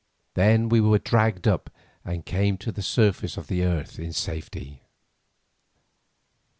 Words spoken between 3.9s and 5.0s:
in safety.